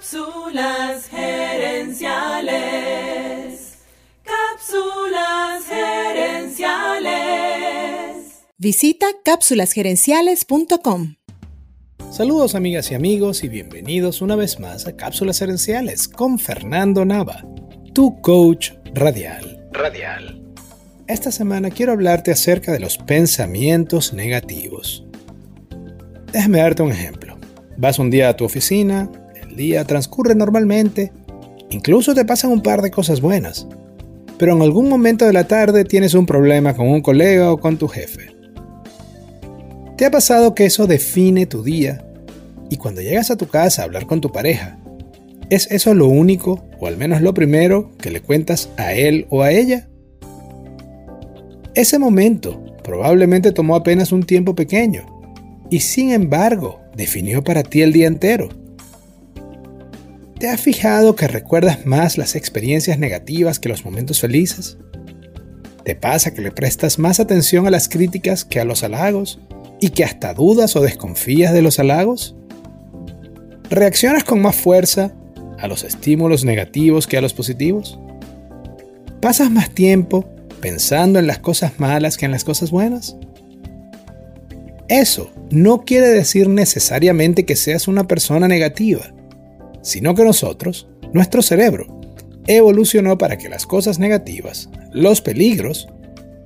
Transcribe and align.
Cápsulas 0.00 1.08
gerenciales. 1.10 2.08
Cápsulas 4.24 5.66
gerenciales. 5.68 7.10
Visita 8.56 9.08
cápsulasgerenciales.com. 9.22 11.16
Saludos 12.10 12.54
amigas 12.54 12.90
y 12.90 12.94
amigos 12.94 13.44
y 13.44 13.48
bienvenidos 13.48 14.22
una 14.22 14.36
vez 14.36 14.58
más 14.58 14.86
a 14.86 14.96
Cápsulas 14.96 15.38
Gerenciales 15.38 16.08
con 16.08 16.38
Fernando 16.38 17.04
Nava, 17.04 17.44
tu 17.92 18.22
coach 18.22 18.70
radial. 18.94 19.68
Radial. 19.70 20.42
Esta 21.08 21.30
semana 21.30 21.68
quiero 21.68 21.92
hablarte 21.92 22.30
acerca 22.30 22.72
de 22.72 22.80
los 22.80 22.96
pensamientos 22.96 24.14
negativos. 24.14 25.04
Déjame 26.32 26.60
darte 26.60 26.82
un 26.82 26.90
ejemplo. 26.90 27.36
Vas 27.76 27.98
un 27.98 28.08
día 28.10 28.30
a 28.30 28.36
tu 28.36 28.46
oficina, 28.46 29.10
el 29.50 29.56
día 29.56 29.84
transcurre 29.84 30.36
normalmente, 30.36 31.12
incluso 31.70 32.14
te 32.14 32.24
pasan 32.24 32.52
un 32.52 32.62
par 32.62 32.82
de 32.82 32.92
cosas 32.92 33.20
buenas, 33.20 33.66
pero 34.38 34.54
en 34.54 34.62
algún 34.62 34.88
momento 34.88 35.26
de 35.26 35.32
la 35.32 35.48
tarde 35.48 35.84
tienes 35.84 36.14
un 36.14 36.24
problema 36.24 36.74
con 36.74 36.86
un 36.86 37.00
colega 37.00 37.52
o 37.52 37.58
con 37.58 37.76
tu 37.76 37.88
jefe. 37.88 38.30
¿Te 39.96 40.06
ha 40.06 40.10
pasado 40.10 40.54
que 40.54 40.66
eso 40.66 40.86
define 40.86 41.46
tu 41.46 41.64
día 41.64 42.04
y 42.70 42.76
cuando 42.76 43.02
llegas 43.02 43.32
a 43.32 43.36
tu 43.36 43.48
casa 43.48 43.82
a 43.82 43.84
hablar 43.86 44.06
con 44.06 44.20
tu 44.20 44.30
pareja, 44.30 44.78
¿es 45.50 45.68
eso 45.72 45.94
lo 45.94 46.06
único, 46.06 46.64
o 46.78 46.86
al 46.86 46.96
menos 46.96 47.20
lo 47.20 47.34
primero, 47.34 47.90
que 47.98 48.10
le 48.10 48.22
cuentas 48.22 48.70
a 48.76 48.92
él 48.92 49.26
o 49.30 49.42
a 49.42 49.50
ella? 49.50 49.88
Ese 51.74 51.98
momento 51.98 52.62
probablemente 52.84 53.50
tomó 53.50 53.74
apenas 53.74 54.12
un 54.12 54.22
tiempo 54.22 54.54
pequeño, 54.54 55.06
y 55.70 55.80
sin 55.80 56.12
embargo 56.12 56.80
definió 56.94 57.42
para 57.42 57.64
ti 57.64 57.82
el 57.82 57.92
día 57.92 58.06
entero. 58.06 58.59
¿Te 60.40 60.48
has 60.48 60.62
fijado 60.62 61.16
que 61.16 61.28
recuerdas 61.28 61.84
más 61.84 62.16
las 62.16 62.34
experiencias 62.34 62.98
negativas 62.98 63.58
que 63.58 63.68
los 63.68 63.84
momentos 63.84 64.22
felices? 64.22 64.78
¿Te 65.84 65.94
pasa 65.94 66.32
que 66.32 66.40
le 66.40 66.50
prestas 66.50 66.98
más 66.98 67.20
atención 67.20 67.66
a 67.66 67.70
las 67.70 67.90
críticas 67.90 68.46
que 68.46 68.58
a 68.58 68.64
los 68.64 68.82
halagos 68.82 69.38
y 69.82 69.90
que 69.90 70.02
hasta 70.02 70.32
dudas 70.32 70.76
o 70.76 70.80
desconfías 70.80 71.52
de 71.52 71.60
los 71.60 71.78
halagos? 71.78 72.36
¿Reaccionas 73.68 74.24
con 74.24 74.40
más 74.40 74.56
fuerza 74.56 75.12
a 75.58 75.68
los 75.68 75.84
estímulos 75.84 76.42
negativos 76.42 77.06
que 77.06 77.18
a 77.18 77.20
los 77.20 77.34
positivos? 77.34 77.98
¿Pasas 79.20 79.50
más 79.50 79.68
tiempo 79.68 80.26
pensando 80.62 81.18
en 81.18 81.26
las 81.26 81.40
cosas 81.40 81.78
malas 81.78 82.16
que 82.16 82.24
en 82.24 82.32
las 82.32 82.44
cosas 82.44 82.70
buenas? 82.70 83.14
Eso 84.88 85.30
no 85.50 85.84
quiere 85.84 86.08
decir 86.08 86.48
necesariamente 86.48 87.44
que 87.44 87.56
seas 87.56 87.88
una 87.88 88.08
persona 88.08 88.48
negativa, 88.48 89.12
sino 89.82 90.14
que 90.14 90.24
nosotros, 90.24 90.88
nuestro 91.12 91.42
cerebro, 91.42 92.00
evolucionó 92.46 93.18
para 93.18 93.38
que 93.38 93.48
las 93.48 93.66
cosas 93.66 93.98
negativas, 93.98 94.70
los 94.92 95.20
peligros, 95.20 95.88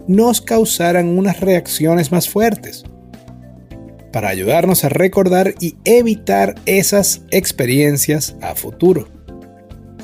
nos 0.07 0.41
causaran 0.41 1.17
unas 1.17 1.41
reacciones 1.41 2.12
más 2.12 2.29
fuertes, 2.29 2.85
para 4.12 4.29
ayudarnos 4.29 4.85
a 4.85 4.91
recordar 4.91 5.55
y 5.59 5.75
evitar 5.85 6.55
esas 6.67 7.23
experiencias 7.33 8.37
a 8.43 8.55
futuro. 8.55 9.09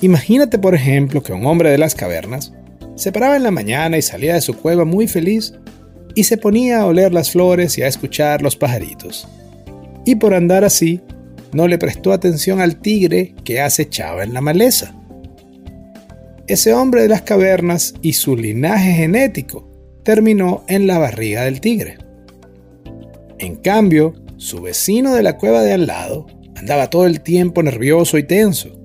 Imagínate, 0.01 0.58
por 0.58 0.75
ejemplo, 0.75 1.23
que 1.23 1.33
un 1.33 1.47
hombre 1.47 1.70
de 1.70 1.78
las 1.78 1.95
cavernas 1.95 2.53
se 2.97 3.12
paraba 3.12 3.36
en 3.36 3.45
la 3.45 3.53
mañana 3.53 3.98
y 3.98 4.03
salía 4.03 4.34
de 4.34 4.41
su 4.41 4.56
cueva 4.56 4.84
muy 4.84 5.06
feliz 5.06 5.55
y 6.17 6.25
se 6.25 6.39
ponía 6.39 6.81
a 6.81 6.86
oler 6.86 7.14
las 7.14 7.31
flores 7.31 7.78
y 7.78 7.83
a 7.83 7.86
escuchar 7.86 8.42
los 8.42 8.56
pajaritos. 8.56 9.28
Y 10.05 10.17
por 10.17 10.34
andar 10.34 10.64
así, 10.64 11.01
no 11.52 11.68
le 11.68 11.78
prestó 11.78 12.12
atención 12.12 12.60
al 12.60 12.80
tigre 12.80 13.34
que 13.44 13.60
acechaba 13.60 14.22
en 14.22 14.34
la 14.34 14.40
maleza. 14.40 14.94
Ese 16.46 16.74
hombre 16.74 17.02
de 17.02 17.08
las 17.08 17.22
cavernas 17.22 17.94
y 18.02 18.14
su 18.14 18.36
linaje 18.36 18.92
genético 18.92 19.68
terminó 20.02 20.64
en 20.68 20.86
la 20.86 20.98
barriga 20.98 21.44
del 21.44 21.60
tigre. 21.60 21.98
En 23.39 23.56
cambio, 23.56 24.14
su 24.36 24.60
vecino 24.60 25.14
de 25.14 25.22
la 25.22 25.36
cueva 25.36 25.62
de 25.62 25.72
al 25.72 25.86
lado 25.86 26.27
andaba 26.56 26.90
todo 26.90 27.06
el 27.06 27.20
tiempo 27.20 27.62
nervioso 27.62 28.18
y 28.18 28.22
tenso, 28.22 28.80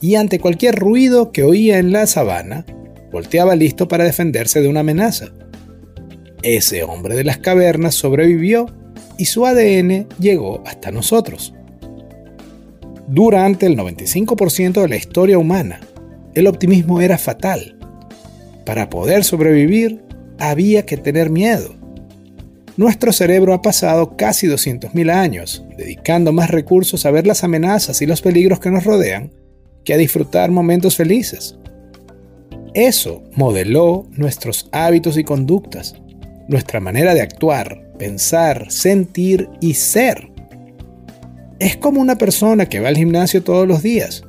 y 0.00 0.14
ante 0.14 0.38
cualquier 0.38 0.76
ruido 0.76 1.32
que 1.32 1.42
oía 1.42 1.78
en 1.78 1.92
la 1.92 2.06
sabana, 2.06 2.64
volteaba 3.10 3.56
listo 3.56 3.88
para 3.88 4.04
defenderse 4.04 4.60
de 4.60 4.68
una 4.68 4.80
amenaza. 4.80 5.26
Ese 6.42 6.84
hombre 6.84 7.16
de 7.16 7.24
las 7.24 7.38
cavernas 7.38 7.96
sobrevivió 7.96 8.66
y 9.18 9.24
su 9.24 9.44
ADN 9.44 10.06
llegó 10.20 10.62
hasta 10.64 10.90
nosotros. 10.90 11.52
Durante 13.10 13.64
el 13.64 13.74
95% 13.74 14.82
de 14.82 14.88
la 14.88 14.96
historia 14.96 15.38
humana, 15.38 15.80
el 16.34 16.46
optimismo 16.46 17.00
era 17.00 17.16
fatal. 17.16 17.78
Para 18.66 18.90
poder 18.90 19.24
sobrevivir, 19.24 20.02
había 20.38 20.84
que 20.84 20.98
tener 20.98 21.30
miedo. 21.30 21.74
Nuestro 22.76 23.14
cerebro 23.14 23.54
ha 23.54 23.62
pasado 23.62 24.14
casi 24.18 24.46
200.000 24.46 25.10
años 25.10 25.64
dedicando 25.78 26.34
más 26.34 26.50
recursos 26.50 27.06
a 27.06 27.10
ver 27.10 27.26
las 27.26 27.44
amenazas 27.44 28.02
y 28.02 28.06
los 28.06 28.20
peligros 28.20 28.60
que 28.60 28.70
nos 28.70 28.84
rodean 28.84 29.32
que 29.84 29.94
a 29.94 29.96
disfrutar 29.96 30.50
momentos 30.50 30.94
felices. 30.94 31.56
Eso 32.74 33.24
modeló 33.34 34.06
nuestros 34.12 34.68
hábitos 34.70 35.16
y 35.16 35.24
conductas, 35.24 35.94
nuestra 36.46 36.78
manera 36.78 37.14
de 37.14 37.22
actuar, 37.22 37.90
pensar, 37.98 38.70
sentir 38.70 39.48
y 39.62 39.72
ser. 39.74 40.30
Es 41.58 41.76
como 41.76 42.00
una 42.00 42.16
persona 42.16 42.66
que 42.66 42.78
va 42.78 42.88
al 42.88 42.96
gimnasio 42.96 43.42
todos 43.42 43.66
los 43.66 43.82
días, 43.82 44.22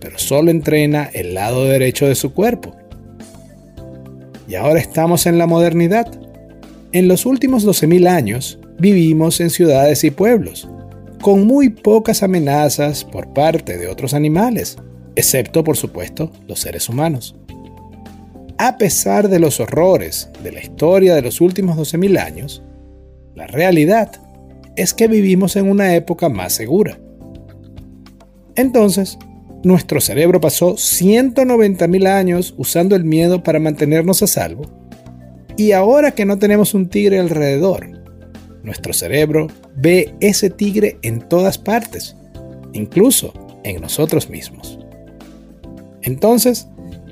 pero 0.00 0.18
solo 0.18 0.50
entrena 0.50 1.08
el 1.14 1.32
lado 1.32 1.64
derecho 1.64 2.06
de 2.06 2.14
su 2.14 2.34
cuerpo. 2.34 2.76
Y 4.46 4.54
ahora 4.56 4.80
estamos 4.80 5.24
en 5.26 5.38
la 5.38 5.46
modernidad. 5.46 6.06
En 6.92 7.08
los 7.08 7.24
últimos 7.24 7.66
12.000 7.66 8.06
años 8.06 8.58
vivimos 8.78 9.40
en 9.40 9.48
ciudades 9.48 10.04
y 10.04 10.10
pueblos, 10.10 10.68
con 11.22 11.46
muy 11.46 11.70
pocas 11.70 12.22
amenazas 12.22 13.02
por 13.02 13.32
parte 13.32 13.78
de 13.78 13.88
otros 13.88 14.12
animales, 14.12 14.76
excepto 15.16 15.64
por 15.64 15.78
supuesto 15.78 16.30
los 16.46 16.60
seres 16.60 16.90
humanos. 16.90 17.34
A 18.58 18.76
pesar 18.76 19.30
de 19.30 19.40
los 19.40 19.58
horrores 19.58 20.28
de 20.42 20.52
la 20.52 20.60
historia 20.60 21.14
de 21.14 21.22
los 21.22 21.40
últimos 21.40 21.78
12.000 21.78 22.18
años, 22.18 22.62
la 23.34 23.46
realidad 23.46 24.12
es 24.76 24.94
que 24.94 25.08
vivimos 25.08 25.56
en 25.56 25.68
una 25.68 25.94
época 25.94 26.28
más 26.28 26.52
segura. 26.52 26.98
Entonces, 28.56 29.18
nuestro 29.62 30.00
cerebro 30.00 30.40
pasó 30.40 30.74
190.000 30.74 32.06
años 32.06 32.54
usando 32.56 32.96
el 32.96 33.04
miedo 33.04 33.42
para 33.42 33.58
mantenernos 33.58 34.22
a 34.22 34.26
salvo, 34.26 34.64
y 35.56 35.72
ahora 35.72 36.12
que 36.12 36.24
no 36.24 36.38
tenemos 36.38 36.74
un 36.74 36.88
tigre 36.88 37.18
alrededor, 37.18 37.88
nuestro 38.62 38.92
cerebro 38.92 39.48
ve 39.76 40.14
ese 40.20 40.50
tigre 40.50 40.98
en 41.02 41.20
todas 41.20 41.58
partes, 41.58 42.16
incluso 42.72 43.32
en 43.62 43.80
nosotros 43.80 44.28
mismos. 44.28 44.78
Entonces, 46.02 46.68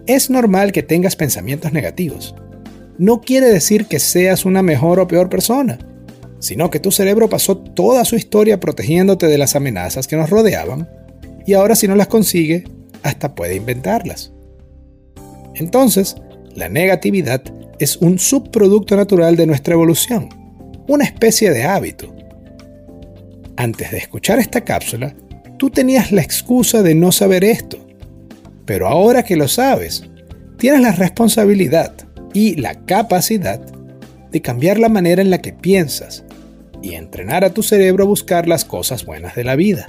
es 0.06 0.30
normal 0.30 0.72
que 0.72 0.82
tengas 0.82 1.16
pensamientos 1.16 1.72
negativos. 1.72 2.34
No 2.98 3.20
quiere 3.20 3.46
decir 3.46 3.86
que 3.86 3.98
seas 3.98 4.44
una 4.44 4.62
mejor 4.62 5.00
o 5.00 5.06
peor 5.06 5.28
persona, 5.28 5.78
sino 6.42 6.68
que 6.68 6.78
tu 6.78 6.90
cerebro 6.90 7.30
pasó 7.30 7.56
toda 7.56 8.04
su 8.04 8.16
historia 8.16 8.60
protegiéndote 8.60 9.26
de 9.28 9.38
las 9.38 9.56
amenazas 9.56 10.06
que 10.06 10.16
nos 10.16 10.28
rodeaban 10.28 10.90
y 11.46 11.54
ahora 11.54 11.74
si 11.74 11.88
no 11.88 11.96
las 11.96 12.08
consigue, 12.08 12.64
hasta 13.02 13.34
puede 13.34 13.56
inventarlas. 13.56 14.32
Entonces, 15.54 16.16
la 16.54 16.68
negatividad 16.68 17.42
es 17.78 17.96
un 17.96 18.18
subproducto 18.18 18.94
natural 18.96 19.36
de 19.36 19.46
nuestra 19.46 19.72
evolución, 19.72 20.28
una 20.86 21.04
especie 21.04 21.50
de 21.50 21.64
hábito. 21.64 22.14
Antes 23.56 23.90
de 23.90 23.96
escuchar 23.96 24.38
esta 24.38 24.60
cápsula, 24.60 25.14
tú 25.56 25.70
tenías 25.70 26.12
la 26.12 26.20
excusa 26.20 26.82
de 26.82 26.94
no 26.94 27.10
saber 27.10 27.44
esto 27.44 27.78
pero 28.64 28.88
ahora 28.88 29.22
que 29.22 29.36
lo 29.36 29.48
sabes, 29.48 30.04
tienes 30.58 30.80
la 30.80 30.92
responsabilidad 30.92 31.92
y 32.32 32.56
la 32.56 32.74
capacidad 32.84 33.60
de 34.30 34.40
cambiar 34.40 34.78
la 34.78 34.88
manera 34.88 35.20
en 35.20 35.30
la 35.30 35.42
que 35.42 35.52
piensas 35.52 36.24
y 36.82 36.94
entrenar 36.94 37.44
a 37.44 37.54
tu 37.54 37.62
cerebro 37.62 38.04
a 38.04 38.06
buscar 38.06 38.48
las 38.48 38.64
cosas 38.64 39.04
buenas 39.06 39.34
de 39.34 39.44
la 39.44 39.56
vida. 39.56 39.86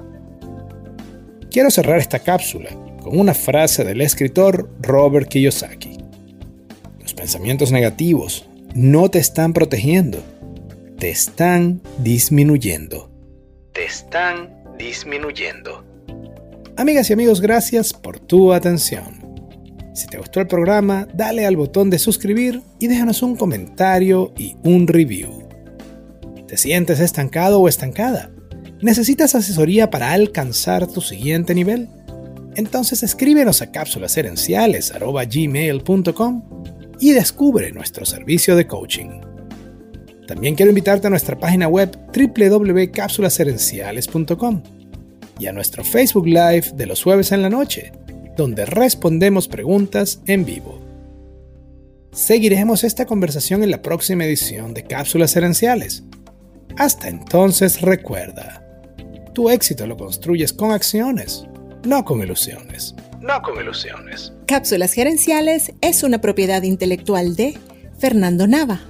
Quiero 1.50 1.70
cerrar 1.70 2.00
esta 2.00 2.20
cápsula 2.20 2.70
con 3.02 3.20
una 3.20 3.34
frase 3.34 3.84
del 3.84 4.02
escritor 4.02 4.70
Robert 4.82 5.28
Kiyosaki. 5.28 5.98
Los 7.00 7.14
pensamientos 7.14 7.72
negativos 7.72 8.48
no 8.74 9.10
te 9.10 9.20
están 9.20 9.54
protegiendo, 9.54 10.20
te 10.98 11.10
están 11.10 11.82
disminuyendo. 12.00 13.12
Te 13.74 13.86
están 13.86 14.64
disminuyendo. 14.78 15.84
Amigas 16.78 17.10
y 17.10 17.14
amigos, 17.14 17.42
gracias 17.42 17.94
por 17.94 18.20
tu 18.20 18.54
atención. 18.54 19.24
Si 19.94 20.08
te 20.08 20.18
gustó 20.18 20.40
el 20.40 20.48
programa, 20.48 21.08
dale 21.14 21.46
al 21.46 21.56
botón 21.56 21.92
de 21.92 22.00
suscribir 22.00 22.64
y 22.80 22.88
déjanos 22.88 23.22
un 23.22 23.36
comentario 23.36 24.34
y 24.36 24.56
un 24.64 24.88
review. 24.88 25.43
¿Te 26.54 26.58
sientes 26.58 27.00
estancado 27.00 27.60
o 27.60 27.68
estancada? 27.68 28.30
¿Necesitas 28.80 29.34
asesoría 29.34 29.90
para 29.90 30.12
alcanzar 30.12 30.86
tu 30.86 31.02
siguiente 31.02 31.56
nivel? 31.56 31.90
Entonces 32.56 33.02
escríbenos 33.02 33.64
a 33.64 33.72
cápsulaserenciales.gmail.com 33.72 36.44
y 37.00 37.14
descubre 37.14 37.72
nuestro 37.72 38.06
servicio 38.06 38.56
de 38.56 38.68
coaching. 38.68 39.22
También 40.28 40.54
quiero 40.54 40.70
invitarte 40.70 41.08
a 41.08 41.10
nuestra 41.10 41.40
página 41.40 41.68
web 41.68 41.90
www.cápsulaserenciales.com 42.16 44.62
y 45.40 45.48
a 45.48 45.54
nuestro 45.54 45.84
Facebook 45.84 46.28
Live 46.28 46.74
de 46.76 46.86
los 46.86 47.02
jueves 47.02 47.32
en 47.32 47.42
la 47.42 47.50
noche, 47.50 47.94
donde 48.38 48.68
respondemos 48.68 49.48
preguntas 49.48 50.22
en 50.28 50.46
vivo. 50.46 50.80
Seguiremos 52.12 52.84
esta 52.84 53.08
conversación 53.08 53.64
en 53.64 53.72
la 53.72 53.82
próxima 53.82 54.26
edición 54.26 54.76
de 54.76 54.84
Cápsulas 54.84 55.36
Herenciales. 55.36 56.04
Hasta 56.78 57.08
entonces 57.08 57.82
recuerda, 57.82 58.64
tu 59.34 59.50
éxito 59.50 59.86
lo 59.86 59.96
construyes 59.96 60.54
con 60.54 60.72
acciones, 60.72 61.46
no 61.86 62.04
con 62.04 62.22
ilusiones. 62.22 62.96
No 63.22 63.42
con 63.42 63.62
ilusiones. 63.62 64.34
Cápsulas 64.48 64.94
Gerenciales 64.94 65.72
es 65.82 66.04
una 66.04 66.20
propiedad 66.20 66.64
intelectual 66.64 67.36
de 67.36 67.58
Fernando 67.98 68.48
Nava. 68.48 68.82